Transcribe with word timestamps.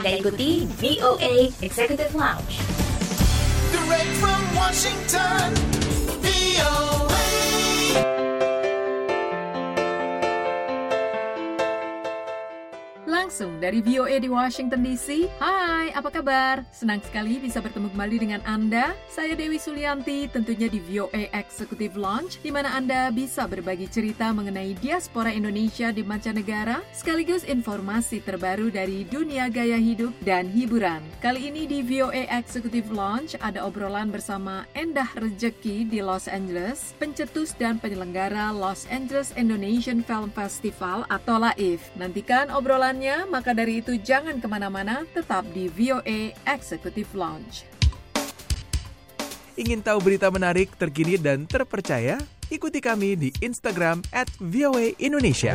Anda 0.00 0.16
ikuti 0.16 0.64
VOA 0.80 1.52
Executive 1.60 2.16
Lounge. 2.16 2.56
Direct 3.68 4.08
from 4.16 4.40
Washington, 4.56 5.52
dari 13.70 13.86
VOA 13.86 14.18
di 14.18 14.26
Washington 14.26 14.82
DC. 14.82 15.30
Hai, 15.38 15.94
apa 15.94 16.10
kabar? 16.10 16.66
Senang 16.74 16.98
sekali 17.06 17.38
bisa 17.38 17.62
bertemu 17.62 17.94
kembali 17.94 18.16
dengan 18.18 18.42
Anda. 18.42 18.98
Saya 19.06 19.38
Dewi 19.38 19.62
Sulianti, 19.62 20.26
tentunya 20.26 20.66
di 20.66 20.82
VOA 20.82 21.30
Executive 21.30 21.94
Launch, 21.94 22.42
di 22.42 22.50
mana 22.50 22.74
Anda 22.74 23.14
bisa 23.14 23.46
berbagi 23.46 23.86
cerita 23.86 24.34
mengenai 24.34 24.74
diaspora 24.74 25.30
Indonesia 25.30 25.94
di 25.94 26.02
mancanegara, 26.02 26.82
sekaligus 26.90 27.46
informasi 27.46 28.18
terbaru 28.26 28.74
dari 28.74 29.06
dunia 29.06 29.46
gaya 29.46 29.78
hidup 29.78 30.10
dan 30.26 30.50
hiburan. 30.50 30.98
Kali 31.22 31.54
ini 31.54 31.70
di 31.70 31.86
VOA 31.86 32.26
Executive 32.26 32.90
Launch 32.90 33.38
ada 33.38 33.62
obrolan 33.62 34.10
bersama 34.10 34.66
Endah 34.74 35.14
Rejeki 35.14 35.86
di 35.86 36.02
Los 36.02 36.26
Angeles, 36.26 36.98
pencetus 36.98 37.54
dan 37.54 37.78
penyelenggara 37.78 38.50
Los 38.50 38.90
Angeles 38.90 39.30
Indonesian 39.38 40.02
Film 40.02 40.34
Festival 40.34 41.06
atau 41.06 41.38
LAIF. 41.38 41.86
Nantikan 41.94 42.50
obrolannya, 42.50 43.30
maka 43.30 43.59
dari 43.60 43.84
itu 43.84 44.00
jangan 44.00 44.40
ke 44.40 44.48
mana-mana, 44.48 45.04
tetap 45.12 45.44
di 45.52 45.68
VOA 45.68 46.32
Executive 46.48 47.12
Launch. 47.12 47.68
Ingin 49.60 49.84
tahu 49.84 50.00
berita 50.00 50.32
menarik, 50.32 50.72
terkini, 50.80 51.20
dan 51.20 51.44
terpercaya? 51.44 52.16
Ikuti 52.48 52.80
kami 52.80 53.20
di 53.20 53.28
Instagram 53.44 54.00
at 54.16 54.32
VOA 54.40 54.96
Indonesia. 54.96 55.52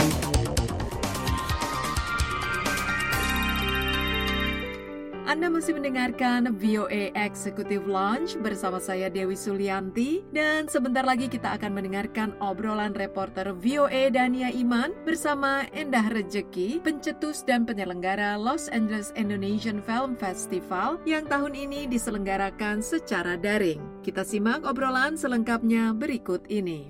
Anda 5.36 5.52
masih 5.52 5.76
mendengarkan 5.76 6.48
VOA 6.64 7.12
Executive 7.12 7.84
Launch 7.92 8.40
bersama 8.40 8.80
saya 8.80 9.12
Dewi 9.12 9.36
Sulianti 9.36 10.24
dan 10.32 10.72
sebentar 10.72 11.04
lagi 11.04 11.28
kita 11.28 11.60
akan 11.60 11.76
mendengarkan 11.76 12.40
obrolan 12.40 12.96
reporter 12.96 13.52
VOA 13.52 14.16
Dania 14.16 14.48
Iman 14.56 14.96
bersama 15.04 15.68
Endah 15.76 16.08
Rejeki, 16.08 16.80
pencetus 16.80 17.44
dan 17.44 17.68
penyelenggara 17.68 18.40
Los 18.40 18.72
Angeles 18.72 19.12
Indonesian 19.20 19.84
Film 19.84 20.16
Festival 20.16 21.04
yang 21.04 21.28
tahun 21.28 21.52
ini 21.52 21.92
diselenggarakan 21.92 22.80
secara 22.80 23.36
daring. 23.36 23.84
Kita 24.08 24.24
simak 24.24 24.64
obrolan 24.64 25.20
selengkapnya 25.20 25.92
berikut 25.92 26.48
ini. 26.48 26.88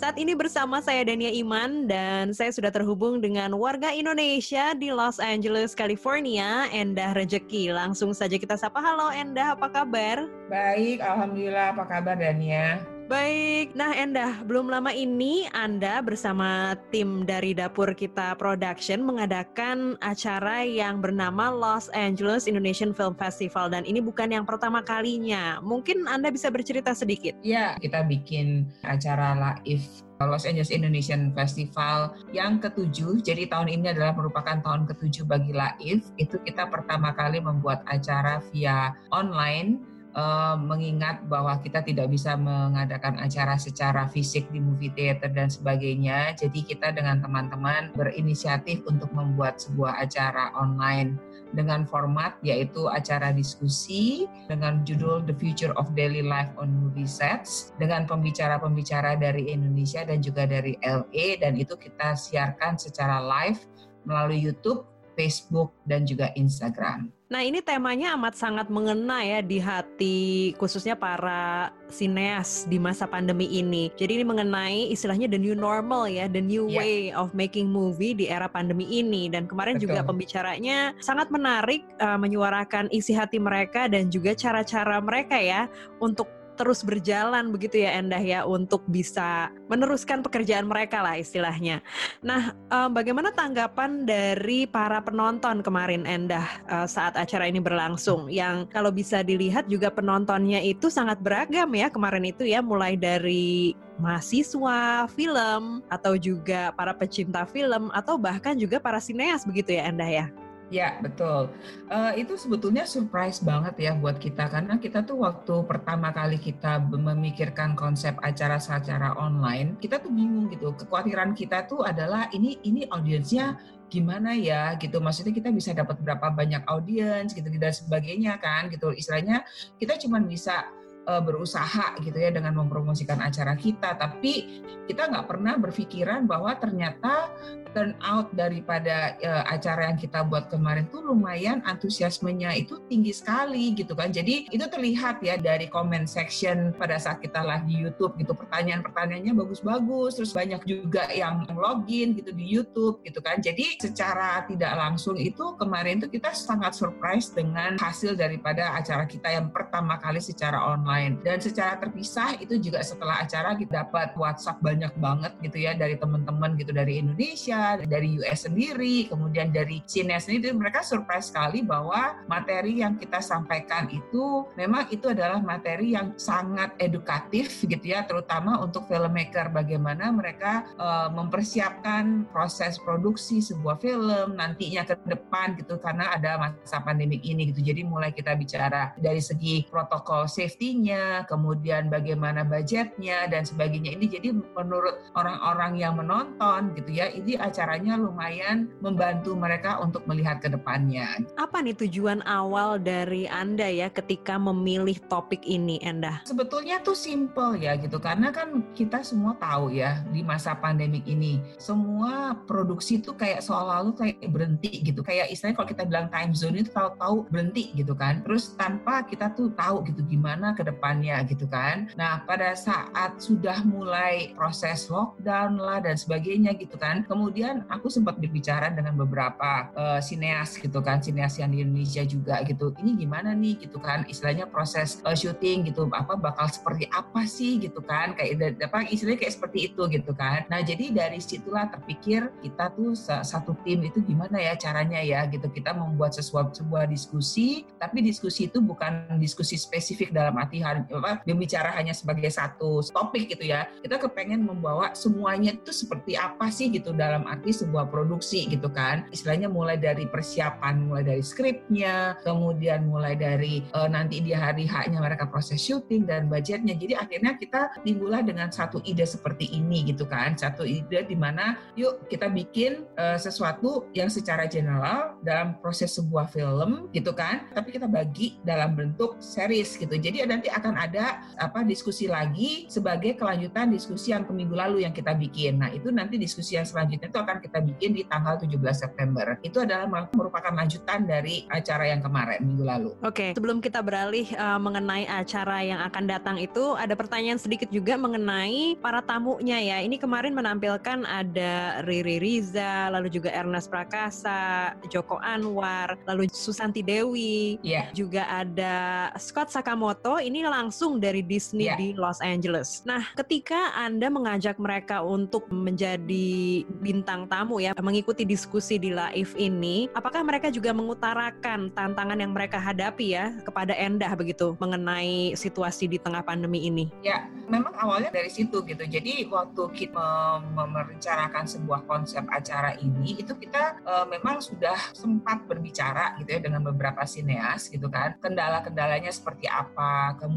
Saat 0.00 0.16
ini 0.16 0.32
bersama 0.32 0.80
saya 0.80 1.04
Dania 1.04 1.28
Iman 1.28 1.84
dan 1.84 2.32
saya 2.32 2.48
sudah 2.56 2.72
terhubung 2.72 3.20
dengan 3.20 3.52
warga 3.52 3.92
Indonesia 3.92 4.72
di 4.72 4.88
Los 4.88 5.20
Angeles, 5.20 5.76
California, 5.76 6.72
Endah 6.72 7.12
Rejeki. 7.12 7.68
Langsung 7.68 8.16
saja 8.16 8.40
kita 8.40 8.56
sapa. 8.56 8.80
Halo 8.80 9.12
Endah, 9.12 9.52
apa 9.52 9.68
kabar? 9.68 10.24
Baik, 10.48 11.04
Alhamdulillah. 11.04 11.76
Apa 11.76 11.84
kabar 11.84 12.16
Dania? 12.16 12.80
Baik, 13.10 13.74
nah 13.74 13.90
Endah, 13.90 14.38
belum 14.46 14.70
lama 14.70 14.94
ini 14.94 15.50
Anda 15.50 15.98
bersama 15.98 16.78
tim 16.94 17.26
dari 17.26 17.50
Dapur 17.58 17.90
Kita 17.90 18.38
Production 18.38 19.02
mengadakan 19.02 19.98
acara 19.98 20.62
yang 20.62 21.02
bernama 21.02 21.50
Los 21.50 21.90
Angeles 21.90 22.46
Indonesian 22.46 22.94
Film 22.94 23.18
Festival 23.18 23.66
dan 23.74 23.82
ini 23.82 23.98
bukan 23.98 24.30
yang 24.30 24.46
pertama 24.46 24.86
kalinya. 24.86 25.58
Mungkin 25.58 26.06
Anda 26.06 26.30
bisa 26.30 26.54
bercerita 26.54 26.94
sedikit. 26.94 27.34
Ya, 27.42 27.74
kita 27.82 28.06
bikin 28.06 28.70
acara 28.86 29.34
live 29.34 30.06
Los 30.22 30.46
Angeles 30.46 30.70
Indonesian 30.70 31.34
Festival 31.34 32.14
yang 32.30 32.62
ketujuh. 32.62 33.26
Jadi 33.26 33.50
tahun 33.50 33.74
ini 33.74 33.90
adalah 33.90 34.14
merupakan 34.14 34.62
tahun 34.62 34.86
ketujuh 34.86 35.26
bagi 35.26 35.50
Laif. 35.50 36.14
Itu 36.14 36.38
kita 36.46 36.70
pertama 36.70 37.10
kali 37.18 37.42
membuat 37.42 37.82
acara 37.90 38.38
via 38.54 38.94
online 39.10 39.98
uh, 40.14 40.56
mengingat 40.58 41.22
bahwa 41.26 41.58
kita 41.62 41.82
tidak 41.84 42.10
bisa 42.10 42.34
mengadakan 42.34 43.18
acara 43.20 43.54
secara 43.60 44.06
fisik 44.10 44.48
di 44.50 44.58
movie 44.58 44.92
theater 44.94 45.30
dan 45.30 45.50
sebagainya. 45.50 46.34
Jadi 46.38 46.66
kita 46.66 46.94
dengan 46.94 47.22
teman-teman 47.22 47.94
berinisiatif 47.94 48.82
untuk 48.86 49.10
membuat 49.14 49.58
sebuah 49.62 50.02
acara 50.02 50.54
online 50.56 51.18
dengan 51.50 51.82
format 51.82 52.38
yaitu 52.46 52.86
acara 52.86 53.34
diskusi 53.34 54.30
dengan 54.46 54.86
judul 54.86 55.26
The 55.26 55.34
Future 55.34 55.74
of 55.74 55.90
Daily 55.98 56.22
Life 56.22 56.54
on 56.62 56.70
Movie 56.70 57.10
Sets 57.10 57.74
dengan 57.82 58.06
pembicara-pembicara 58.06 59.18
dari 59.18 59.50
Indonesia 59.50 60.06
dan 60.06 60.22
juga 60.22 60.46
dari 60.46 60.78
LA 60.82 61.42
dan 61.42 61.58
itu 61.58 61.74
kita 61.74 62.14
siarkan 62.14 62.78
secara 62.78 63.18
live 63.18 63.66
melalui 64.06 64.38
YouTube, 64.40 64.86
Facebook 65.18 65.74
dan 65.84 66.06
juga 66.06 66.30
Instagram. 66.38 67.19
Nah 67.30 67.46
ini 67.46 67.62
temanya 67.62 68.18
amat 68.18 68.34
sangat 68.34 68.66
mengena 68.66 69.22
ya 69.22 69.38
di 69.38 69.62
hati 69.62 70.50
khususnya 70.58 70.98
para 70.98 71.70
sineas 71.86 72.66
di 72.66 72.74
masa 72.82 73.06
pandemi 73.06 73.46
ini. 73.46 73.86
Jadi 73.94 74.18
ini 74.18 74.24
mengenai 74.26 74.90
istilahnya 74.90 75.30
the 75.30 75.38
new 75.38 75.54
normal 75.54 76.10
ya, 76.10 76.26
the 76.26 76.42
new 76.42 76.66
Yeah. 76.66 76.82
way 76.82 76.96
of 77.14 77.30
making 77.30 77.70
movie 77.70 78.18
di 78.18 78.26
era 78.26 78.50
pandemi 78.50 78.82
ini. 78.82 79.30
Dan 79.30 79.46
kemarin 79.46 79.78
juga 79.78 80.02
Betul. 80.02 80.10
pembicaranya 80.10 80.90
sangat 80.98 81.30
menarik 81.30 81.86
uh, 82.02 82.18
menyuarakan 82.18 82.90
isi 82.90 83.14
hati 83.14 83.38
mereka 83.38 83.86
dan 83.86 84.10
juga 84.10 84.34
cara-cara 84.34 84.98
mereka 84.98 85.38
ya 85.38 85.70
untuk 86.02 86.26
terus 86.60 86.84
berjalan 86.84 87.48
begitu 87.48 87.80
ya 87.80 87.96
Endah 87.96 88.20
ya 88.20 88.44
untuk 88.44 88.84
bisa 88.84 89.48
meneruskan 89.72 90.20
pekerjaan 90.20 90.68
mereka 90.68 91.00
lah 91.00 91.16
istilahnya. 91.16 91.80
Nah, 92.20 92.52
eh, 92.52 92.90
bagaimana 92.92 93.32
tanggapan 93.32 94.04
dari 94.04 94.68
para 94.68 95.00
penonton 95.00 95.64
kemarin 95.64 96.04
Endah 96.04 96.44
eh, 96.68 96.84
saat 96.84 97.16
acara 97.16 97.48
ini 97.48 97.64
berlangsung? 97.64 98.28
Yang 98.28 98.68
kalau 98.68 98.92
bisa 98.92 99.24
dilihat 99.24 99.72
juga 99.72 99.88
penontonnya 99.88 100.60
itu 100.60 100.92
sangat 100.92 101.24
beragam 101.24 101.72
ya 101.72 101.88
kemarin 101.88 102.28
itu 102.28 102.44
ya, 102.44 102.60
mulai 102.60 102.92
dari 103.00 103.72
mahasiswa 103.96 105.08
film 105.08 105.80
atau 105.88 106.20
juga 106.20 106.76
para 106.76 106.92
pecinta 106.92 107.48
film 107.48 107.88
atau 107.96 108.20
bahkan 108.20 108.52
juga 108.56 108.76
para 108.76 109.00
sineas 109.00 109.48
begitu 109.48 109.80
ya 109.80 109.88
Endah 109.88 110.12
ya. 110.12 110.26
Ya, 110.70 111.02
betul. 111.02 111.50
Eh, 111.90 112.22
itu 112.22 112.38
sebetulnya 112.38 112.86
surprise 112.86 113.42
banget 113.42 113.74
ya 113.82 113.92
buat 113.98 114.22
kita 114.22 114.46
karena 114.46 114.78
kita 114.78 115.02
tuh 115.02 115.26
waktu 115.26 115.66
pertama 115.66 116.14
kali 116.14 116.38
kita 116.38 116.78
memikirkan 116.78 117.74
konsep 117.74 118.14
acara 118.22 118.62
secara 118.62 119.18
online, 119.18 119.74
kita 119.82 119.98
tuh 119.98 120.14
bingung 120.14 120.46
gitu. 120.46 120.70
Kekhawatiran 120.78 121.34
kita 121.34 121.66
tuh 121.66 121.82
adalah 121.82 122.30
ini 122.30 122.62
ini 122.62 122.86
audiensnya 122.86 123.58
gimana 123.90 124.38
ya 124.38 124.78
gitu. 124.78 125.02
Maksudnya 125.02 125.34
kita 125.34 125.50
bisa 125.50 125.74
dapat 125.74 125.98
berapa 125.98 126.30
banyak 126.30 126.62
audiens 126.70 127.34
gitu 127.34 127.50
dan 127.50 127.74
sebagainya 127.74 128.38
kan 128.38 128.70
gitu. 128.70 128.94
Istilahnya 128.94 129.42
kita 129.82 129.98
cuma 129.98 130.22
bisa 130.22 130.70
eh, 131.06 131.22
berusaha 131.22 131.96
gitu 132.02 132.16
ya 132.16 132.34
dengan 132.34 132.56
mempromosikan 132.56 133.20
acara 133.20 133.56
kita, 133.56 133.96
tapi 133.96 134.62
kita 134.90 135.06
nggak 135.06 135.26
pernah 135.30 135.54
berpikiran 135.56 136.26
bahwa 136.26 136.56
ternyata 136.58 137.30
turn 137.72 137.94
out 138.02 138.30
daripada 138.34 139.14
eh, 139.22 139.44
acara 139.46 139.90
yang 139.90 139.98
kita 139.98 140.26
buat 140.26 140.50
kemarin 140.50 140.90
tuh 140.90 141.06
lumayan 141.06 141.62
antusiasmenya 141.66 142.54
itu 142.58 142.82
tinggi 142.90 143.14
sekali 143.14 143.74
gitu 143.78 143.94
kan. 143.94 144.10
Jadi 144.10 144.50
itu 144.50 144.64
terlihat 144.66 145.22
ya 145.22 145.38
dari 145.38 145.70
comment 145.70 146.06
section 146.06 146.74
pada 146.74 146.98
saat 146.98 147.22
kita 147.22 147.42
live 147.42 147.66
di 147.66 147.76
YouTube 147.86 148.18
gitu. 148.18 148.34
Pertanyaan-pertanyaannya 148.34 149.34
bagus-bagus, 149.34 150.18
terus 150.18 150.32
banyak 150.34 150.62
juga 150.66 151.06
yang 151.14 151.46
login 151.54 152.18
gitu 152.18 152.34
di 152.34 152.44
YouTube 152.46 153.02
gitu 153.06 153.22
kan. 153.22 153.38
Jadi 153.38 153.78
secara 153.78 154.42
tidak 154.50 154.72
langsung 154.74 155.14
itu 155.14 155.54
kemarin 155.56 156.02
tuh 156.02 156.10
kita 156.10 156.34
sangat 156.34 156.74
surprise 156.74 157.30
dengan 157.30 157.78
hasil 157.78 158.18
daripada 158.18 158.74
acara 158.74 159.06
kita 159.06 159.30
yang 159.30 159.54
pertama 159.54 159.96
kali 160.02 160.18
secara 160.18 160.58
online. 160.58 160.89
Dan 161.22 161.38
secara 161.38 161.78
terpisah 161.78 162.38
itu 162.42 162.58
juga 162.58 162.82
setelah 162.82 163.22
acara 163.22 163.54
kita 163.54 163.80
dapat 163.80 164.12
WhatsApp 164.18 164.60
banyak 164.60 164.92
banget 165.00 165.32
gitu 165.40 165.64
ya 165.64 165.72
dari 165.72 165.96
teman-teman 165.96 166.58
gitu 166.60 166.74
dari 166.74 167.00
Indonesia, 167.00 167.80
dari 167.80 168.20
US 168.20 168.44
sendiri, 168.44 169.08
kemudian 169.08 169.54
dari 169.54 169.80
Cina 169.88 170.20
sendiri. 170.20 170.52
Mereka 170.52 170.84
surprise 170.84 171.32
sekali 171.32 171.64
bahwa 171.64 172.20
materi 172.28 172.84
yang 172.84 173.00
kita 173.00 173.24
sampaikan 173.24 173.88
itu 173.88 174.44
memang 174.58 174.90
itu 174.92 175.08
adalah 175.08 175.40
materi 175.40 175.96
yang 175.96 176.12
sangat 176.20 176.76
edukatif 176.76 177.64
gitu 177.64 177.86
ya, 177.94 178.04
terutama 178.04 178.60
untuk 178.60 178.84
filmmaker. 178.90 179.48
Bagaimana 179.54 180.12
mereka 180.12 180.68
eh, 180.76 181.08
mempersiapkan 181.14 182.28
proses 182.28 182.76
produksi 182.82 183.40
sebuah 183.40 183.80
film 183.80 184.36
nantinya 184.36 184.84
ke 184.84 184.94
depan 185.08 185.56
gitu 185.56 185.80
karena 185.80 186.12
ada 186.12 186.36
masa 186.36 186.82
pandemi 186.84 187.16
ini 187.24 187.48
gitu. 187.50 187.64
Jadi 187.64 187.80
mulai 187.86 188.12
kita 188.12 188.36
bicara 188.36 188.92
dari 189.00 189.22
segi 189.24 189.64
protokol 189.68 190.28
safety 190.28 190.79
lokasinya, 190.80 191.28
kemudian 191.28 191.92
bagaimana 191.92 192.40
budgetnya 192.44 193.28
dan 193.28 193.44
sebagainya. 193.44 193.92
Ini 194.00 194.06
jadi 194.08 194.28
menurut 194.32 194.96
orang-orang 195.12 195.76
yang 195.76 196.00
menonton 196.00 196.72
gitu 196.76 196.90
ya, 196.96 197.12
ini 197.12 197.36
acaranya 197.36 198.00
lumayan 198.00 198.72
membantu 198.80 199.36
mereka 199.36 199.76
untuk 199.84 200.04
melihat 200.08 200.40
ke 200.40 200.48
depannya. 200.48 201.20
Apa 201.36 201.60
nih 201.60 201.76
tujuan 201.76 202.24
awal 202.24 202.80
dari 202.80 203.28
Anda 203.28 203.68
ya 203.68 203.92
ketika 203.92 204.40
memilih 204.40 204.96
topik 205.12 205.44
ini, 205.44 205.76
Endah? 205.84 206.24
Sebetulnya 206.24 206.80
tuh 206.80 206.96
simple 206.96 207.60
ya 207.60 207.76
gitu 207.76 208.00
karena 208.00 208.32
kan 208.32 208.64
kita 208.72 209.04
semua 209.04 209.36
tahu 209.36 209.76
ya 209.76 210.00
di 210.08 210.24
masa 210.24 210.56
pandemik 210.56 211.04
ini 211.04 211.40
semua 211.60 212.32
produksi 212.48 213.02
tuh 213.02 213.12
kayak 213.16 213.44
seolah-olah 213.44 213.94
kayak 213.96 214.24
berhenti 214.32 214.80
gitu 214.80 215.04
kayak 215.04 215.28
istilahnya 215.28 215.56
kalau 215.60 215.68
kita 215.68 215.82
bilang 215.84 216.06
time 216.08 216.32
zone 216.32 216.62
itu 216.62 216.70
tahu-tahu 216.72 217.28
berhenti 217.28 217.72
gitu 217.76 217.92
kan 217.92 218.22
terus 218.24 218.54
tanpa 218.56 219.04
kita 219.04 219.32
tuh 219.34 219.52
tahu 219.52 219.82
gitu 219.86 220.00
gimana 220.06 220.54
ke 220.54 220.69
depannya 220.70 221.18
gitu 221.26 221.50
kan. 221.50 221.90
Nah 221.98 222.22
pada 222.24 222.54
saat 222.54 223.18
sudah 223.18 223.66
mulai 223.66 224.32
proses 224.38 224.86
lockdown 224.86 225.58
lah 225.58 225.82
dan 225.82 225.98
sebagainya 225.98 226.54
gitu 226.56 226.78
kan. 226.78 227.02
Kemudian 227.04 227.66
aku 227.66 227.90
sempat 227.90 228.16
berbicara 228.22 228.70
dengan 228.70 228.94
beberapa 228.94 229.70
uh, 229.74 230.00
sineas 230.00 230.54
gitu 230.56 230.78
kan 230.80 231.02
sineas 231.02 231.36
yang 231.36 231.50
di 231.50 231.66
Indonesia 231.66 232.06
juga 232.06 232.40
gitu. 232.46 232.72
Ini 232.78 232.96
gimana 232.96 233.34
nih 233.34 233.66
gitu 233.66 233.82
kan 233.82 234.06
istilahnya 234.06 234.46
proses 234.46 235.02
uh, 235.02 235.16
syuting 235.16 235.66
gitu 235.68 235.90
apa 235.90 236.14
bakal 236.14 236.46
seperti 236.46 236.86
apa 236.94 237.26
sih 237.26 237.58
gitu 237.58 237.82
kan. 237.82 238.14
Kayak 238.14 238.62
apa 238.62 238.86
istilahnya 238.86 239.26
kayak 239.26 239.34
seperti 239.34 239.58
itu 239.72 239.82
gitu 239.90 240.12
kan. 240.14 240.46
Nah 240.48 240.62
jadi 240.62 240.94
dari 240.94 241.18
situlah 241.18 241.68
terpikir 241.68 242.30
kita 242.40 242.72
tuh 242.72 242.94
satu 242.96 243.58
tim 243.66 243.82
itu 243.82 244.00
gimana 244.06 244.38
ya 244.38 244.54
caranya 244.54 245.02
ya 245.02 245.26
gitu. 245.26 245.50
Kita 245.50 245.74
membuat 245.74 246.14
sesuatu 246.14 246.54
sebuah 246.54 246.86
diskusi 246.86 247.66
tapi 247.76 248.04
diskusi 248.04 248.46
itu 248.46 248.62
bukan 248.62 249.18
diskusi 249.18 249.56
spesifik 249.56 250.12
dalam 250.14 250.36
arti 250.36 250.59
apa 250.64 251.22
berbicara 251.24 251.72
hanya 251.74 251.96
sebagai 251.96 252.28
satu 252.28 252.84
topik 252.84 253.32
gitu 253.32 253.48
ya. 253.48 253.66
Kita 253.80 253.96
kepengen 253.96 254.44
membawa 254.44 254.92
semuanya 254.92 255.56
itu 255.56 255.72
seperti 255.72 256.14
apa 256.14 256.52
sih 256.52 256.68
gitu 256.70 256.92
dalam 256.92 257.24
arti 257.26 257.50
sebuah 257.54 257.88
produksi 257.88 258.46
gitu 258.50 258.68
kan. 258.68 259.08
Istilahnya 259.10 259.48
mulai 259.48 259.80
dari 259.80 260.04
persiapan 260.06 260.90
mulai 260.90 261.04
dari 261.06 261.22
skripnya 261.24 262.20
kemudian 262.20 262.86
mulai 262.86 263.16
dari 263.16 263.64
uh, 263.72 263.88
nanti 263.88 264.20
di 264.20 264.34
hari 264.34 264.68
haknya 264.68 265.00
mereka 265.00 265.26
proses 265.26 265.62
syuting 265.62 266.04
dan 266.04 266.26
budgetnya. 266.28 266.76
Jadi 266.76 266.94
akhirnya 266.98 267.32
kita 267.38 267.80
timbullah 267.86 268.20
dengan 268.20 268.52
satu 268.52 268.82
ide 268.84 269.06
seperti 269.06 269.48
ini 269.54 269.86
gitu 269.88 270.04
kan. 270.04 270.36
Satu 270.36 270.66
ide 270.66 271.06
di 271.06 271.16
mana 271.16 271.56
yuk 271.78 272.10
kita 272.10 272.28
bikin 272.28 272.84
uh, 273.00 273.16
sesuatu 273.16 273.88
yang 273.96 274.12
secara 274.12 274.44
general 274.50 275.16
dalam 275.24 275.56
proses 275.62 275.94
sebuah 275.96 276.28
film 276.28 276.90
gitu 276.92 277.14
kan. 277.14 277.48
Tapi 277.54 277.78
kita 277.78 277.86
bagi 277.86 278.36
dalam 278.44 278.76
bentuk 278.76 279.16
series 279.22 279.78
gitu. 279.78 279.96
Jadi 279.96 280.22
nanti 280.26 280.49
akan 280.52 280.74
ada 280.76 281.24
apa 281.38 281.62
diskusi 281.62 282.10
lagi 282.10 282.66
sebagai 282.66 283.16
kelanjutan 283.16 283.70
diskusi 283.70 284.12
yang 284.12 284.26
minggu 284.26 284.54
lalu 284.54 284.86
yang 284.86 284.94
kita 284.94 285.14
bikin 285.14 285.58
nah 285.58 285.70
itu 285.70 285.90
nanti 285.90 286.16
diskusi 286.16 286.56
yang 286.58 286.66
selanjutnya 286.66 287.10
itu 287.10 287.20
akan 287.20 287.38
kita 287.42 287.58
bikin 287.62 287.90
di 287.96 288.02
tanggal 288.06 288.38
17 288.38 288.56
September 288.74 289.38
itu 289.42 289.58
adalah 289.62 289.88
merupakan 290.14 290.52
lanjutan 290.54 291.04
dari 291.06 291.44
acara 291.50 291.90
yang 291.90 292.00
kemarin 292.00 292.40
minggu 292.42 292.64
lalu 292.64 292.90
oke 293.02 293.14
okay. 293.14 293.30
sebelum 293.34 293.58
kita 293.58 293.80
beralih 293.80 294.26
uh, 294.36 294.58
mengenai 294.60 295.04
acara 295.08 295.62
yang 295.62 295.80
akan 295.86 296.04
datang 296.06 296.36
itu 296.38 296.74
ada 296.78 296.94
pertanyaan 296.94 297.38
sedikit 297.38 297.68
juga 297.70 297.96
mengenai 297.96 298.78
para 298.78 299.00
tamunya 299.04 299.58
ya 299.60 299.76
ini 299.82 299.96
kemarin 299.96 300.32
menampilkan 300.32 301.04
ada 301.04 301.82
Riri 301.84 302.18
Riza 302.22 302.88
lalu 302.92 303.12
juga 303.12 303.32
Ernest 303.34 303.68
Prakasa 303.68 304.74
Joko 304.88 305.18
Anwar 305.20 305.96
lalu 306.06 306.30
Susanti 306.32 306.80
Dewi 306.80 307.60
yeah. 307.64 307.88
juga 307.92 308.26
ada 308.28 309.10
Scott 309.20 309.52
Sakamoto 309.52 310.18
ini 310.20 310.39
langsung 310.48 311.02
dari 311.02 311.20
Disney 311.20 311.68
yeah. 311.68 311.76
di 311.76 311.92
Los 311.96 312.22
Angeles. 312.24 312.84
Nah 312.86 313.04
ketika 313.18 313.74
Anda 313.76 314.08
mengajak 314.08 314.56
mereka 314.56 315.02
untuk 315.04 315.48
menjadi 315.52 316.62
bintang 316.80 317.26
tamu 317.26 317.58
ya 317.60 317.76
mengikuti 317.80 318.22
diskusi 318.24 318.76
di 318.76 318.94
live 318.94 319.32
ini 319.36 319.90
apakah 319.92 320.22
mereka 320.22 320.52
juga 320.52 320.70
mengutarakan 320.70 321.72
tantangan 321.74 322.18
yang 322.20 322.32
mereka 322.32 322.60
hadapi 322.60 323.16
ya 323.16 323.34
kepada 323.42 323.74
Endah 323.74 324.12
begitu 324.14 324.54
mengenai 324.60 325.34
situasi 325.34 325.90
di 325.90 325.98
tengah 325.98 326.22
pandemi 326.22 326.68
ini? 326.68 326.86
Ya 327.02 327.26
memang 327.50 327.74
awalnya 327.74 328.14
dari 328.14 328.30
situ 328.30 328.62
gitu. 328.62 328.84
Jadi 328.86 329.26
waktu 329.26 329.62
kita 329.74 330.40
merencanakan 330.54 331.44
sebuah 331.50 331.84
konsep 331.90 332.22
acara 332.30 332.78
ini 332.78 333.18
itu 333.18 333.34
kita 333.34 333.82
uh, 333.82 334.06
memang 334.06 334.38
sudah 334.38 334.76
sempat 334.94 335.44
berbicara 335.50 336.14
gitu 336.22 336.38
ya 336.38 336.40
dengan 336.40 336.62
beberapa 336.62 337.02
sineas 337.02 337.66
gitu 337.66 337.90
kan. 337.90 338.14
Kendala-kendalanya 338.22 339.10
seperti 339.10 339.50
apa 339.50 340.14
kemudian 340.16 340.29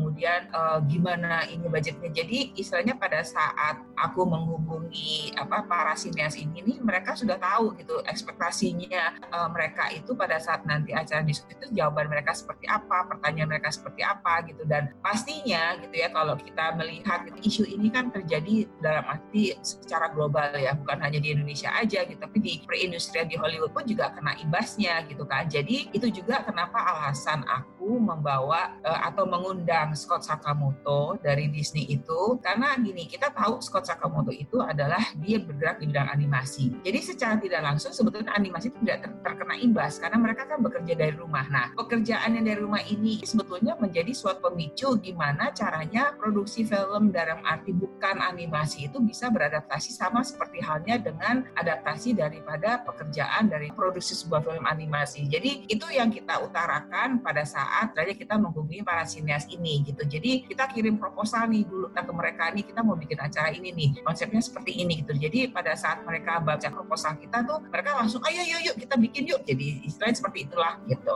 uh, 0.53 0.79
gimana 0.87 1.43
ini 1.49 1.65
budgetnya. 1.67 2.09
Jadi 2.13 2.53
istilahnya 2.55 2.95
pada 2.95 3.25
saat 3.25 3.81
aku 3.97 4.23
menghubungi 4.23 5.33
apa 5.35 5.65
para 5.67 5.93
sineas 5.97 6.37
ini 6.39 6.63
nih 6.63 6.77
mereka 6.79 7.17
sudah 7.17 7.35
tahu 7.37 7.75
gitu 7.77 7.99
ekspektasinya 8.05 9.29
uh, 9.33 9.49
mereka 9.51 9.89
itu 9.91 10.15
pada 10.15 10.39
saat 10.39 10.63
nanti 10.63 10.95
acara 10.95 11.25
diskusi 11.25 11.57
itu 11.59 11.75
jawaban 11.75 12.07
mereka 12.07 12.31
seperti 12.33 12.65
apa 12.69 13.05
pertanyaan 13.09 13.49
mereka 13.51 13.69
seperti 13.73 14.01
apa 14.05 14.45
gitu. 14.47 14.63
Dan 14.63 14.95
pastinya 15.03 15.75
gitu 15.81 15.95
ya 15.95 16.09
kalau 16.13 16.39
kita 16.39 16.73
melihat 16.79 17.27
gitu, 17.27 17.39
isu 17.43 17.63
ini 17.67 17.91
kan 17.91 18.09
terjadi 18.13 18.69
dalam 18.79 19.03
arti 19.05 19.53
secara 19.61 20.09
global 20.13 20.55
ya 20.55 20.73
bukan 20.77 21.03
hanya 21.03 21.19
di 21.19 21.35
Indonesia 21.35 21.69
aja 21.75 22.05
gitu 22.07 22.19
tapi 22.19 22.39
di 22.39 22.53
perindustrian 22.63 23.27
di 23.27 23.35
Hollywood 23.35 23.75
pun 23.75 23.83
juga 23.83 24.15
kena 24.15 24.37
imbasnya 24.39 25.03
gitu 25.11 25.27
kan. 25.27 25.45
Jadi 25.51 25.91
itu 25.91 26.07
juga 26.09 26.45
kenapa 26.47 26.79
alasan 26.79 27.43
aku 27.43 27.99
membawa 27.99 28.79
uh, 28.85 29.01
atau 29.11 29.27
mengundang 29.27 29.82
Scott 29.91 30.23
Sakamoto 30.23 31.19
dari 31.19 31.51
Disney 31.51 31.83
itu. 31.91 32.39
Karena 32.39 32.79
gini 32.79 33.03
kita 33.11 33.35
tahu 33.35 33.59
Scott 33.59 33.91
Sakamoto 33.91 34.31
itu 34.31 34.63
adalah 34.63 35.03
dia 35.19 35.43
bergerak 35.43 35.83
di 35.83 35.91
bidang 35.91 36.07
animasi. 36.15 36.71
Jadi 36.87 36.99
secara 37.03 37.35
tidak 37.35 37.59
langsung 37.59 37.91
sebetulnya 37.91 38.31
animasi 38.31 38.71
itu 38.71 38.79
tidak 38.87 39.03
ter 39.03 39.11
terkena 39.33 39.55
imbas 39.57 39.97
karena 39.97 40.17
mereka 40.21 40.45
kan 40.45 40.61
bekerja 40.61 40.93
dari 40.93 41.15
rumah. 41.17 41.43
Nah 41.49 41.73
pekerjaan 41.73 42.37
yang 42.37 42.45
dari 42.45 42.59
rumah 42.61 42.83
ini 42.85 43.25
sebetulnya 43.25 43.73
menjadi 43.81 44.13
suatu 44.13 44.53
pemicu 44.53 44.93
gimana 45.01 45.49
caranya 45.55 46.13
produksi 46.13 46.61
film 46.61 47.09
dalam 47.09 47.41
arti 47.41 47.73
bukan 47.73 48.21
animasi 48.21 48.91
itu 48.91 49.01
bisa 49.01 49.33
beradaptasi 49.33 49.89
sama 49.89 50.21
seperti 50.21 50.61
halnya 50.61 51.01
dengan 51.01 51.49
adaptasi 51.57 52.13
daripada 52.13 52.85
pekerjaan 52.85 53.49
dari 53.49 53.73
produksi 53.73 54.13
sebuah 54.13 54.45
film 54.45 54.65
animasi. 54.69 55.25
Jadi 55.25 55.65
itu 55.65 55.87
yang 55.89 56.13
kita 56.13 56.45
utarakan 56.45 57.25
pada 57.25 57.41
saat 57.47 57.97
tadi 57.97 58.13
kita 58.13 58.37
menghubungi 58.37 58.85
para 58.85 59.07
sineas 59.07 59.49
ini 59.49 59.62
gitu. 59.87 60.03
Jadi 60.03 60.43
kita 60.49 60.67
kirim 60.67 60.99
proposal 60.99 61.47
nih 61.47 61.63
dulu 61.63 61.87
ke 61.93 62.11
mereka 62.11 62.51
nih 62.51 62.63
kita 62.67 62.83
mau 62.83 62.99
bikin 62.99 63.19
acara 63.19 63.49
ini 63.55 63.71
nih 63.71 63.89
konsepnya 64.03 64.43
seperti 64.43 64.83
ini 64.83 65.05
gitu. 65.05 65.15
Jadi 65.15 65.47
pada 65.49 65.71
saat 65.79 66.03
mereka 66.03 66.43
baca 66.43 66.67
proposal 66.67 67.15
kita 67.15 67.47
tuh 67.47 67.63
mereka 67.71 67.95
langsung 67.95 68.19
ayo 68.27 68.43
yuk 68.43 68.61
yuk 68.71 68.75
kita 68.75 68.95
bikin 68.99 69.23
yuk. 69.29 69.41
Jadi 69.47 69.87
istilahnya 69.87 70.15
seperti 70.19 70.39
itulah 70.49 70.75
gitu. 70.89 71.15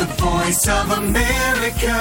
The 0.00 0.06
Voice 0.16 0.64
of 0.66 0.88
America. 0.96 1.98